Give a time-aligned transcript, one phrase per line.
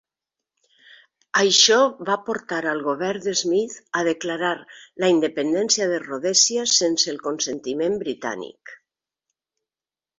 [1.41, 1.77] Això
[2.09, 4.53] va portar al govern de Smith a declarar
[5.05, 8.79] la independència de Rhodèsia sense el consentiment britànic.